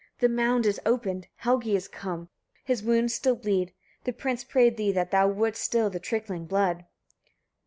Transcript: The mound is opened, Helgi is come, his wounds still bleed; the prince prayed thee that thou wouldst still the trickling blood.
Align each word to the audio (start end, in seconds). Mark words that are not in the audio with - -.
The 0.17 0.29
mound 0.29 0.65
is 0.65 0.81
opened, 0.83 1.27
Helgi 1.35 1.75
is 1.75 1.87
come, 1.87 2.29
his 2.63 2.81
wounds 2.81 3.13
still 3.13 3.35
bleed; 3.35 3.71
the 4.03 4.11
prince 4.11 4.43
prayed 4.43 4.75
thee 4.75 4.91
that 4.93 5.11
thou 5.11 5.27
wouldst 5.27 5.61
still 5.61 5.91
the 5.91 5.99
trickling 5.99 6.47
blood. 6.47 6.87